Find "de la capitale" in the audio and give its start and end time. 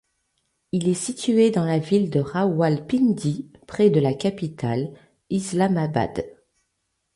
3.91-4.95